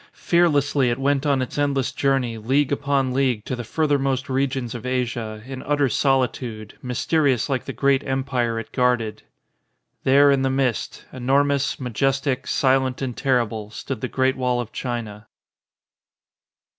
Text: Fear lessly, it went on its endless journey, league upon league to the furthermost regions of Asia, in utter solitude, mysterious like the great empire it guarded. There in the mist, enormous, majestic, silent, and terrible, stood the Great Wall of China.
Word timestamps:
Fear 0.13 0.49
lessly, 0.49 0.89
it 0.89 0.97
went 0.97 1.27
on 1.27 1.43
its 1.43 1.59
endless 1.59 1.91
journey, 1.91 2.39
league 2.39 2.71
upon 2.71 3.13
league 3.13 3.45
to 3.45 3.55
the 3.55 3.63
furthermost 3.63 4.29
regions 4.29 4.73
of 4.73 4.83
Asia, 4.83 5.43
in 5.45 5.61
utter 5.61 5.89
solitude, 5.89 6.75
mysterious 6.81 7.49
like 7.49 7.65
the 7.65 7.71
great 7.71 8.03
empire 8.07 8.57
it 8.59 8.71
guarded. 8.71 9.21
There 10.03 10.31
in 10.31 10.41
the 10.41 10.49
mist, 10.49 11.05
enormous, 11.13 11.79
majestic, 11.79 12.47
silent, 12.47 13.03
and 13.03 13.15
terrible, 13.15 13.69
stood 13.69 14.01
the 14.01 14.07
Great 14.07 14.35
Wall 14.37 14.59
of 14.59 14.71
China. 14.71 15.27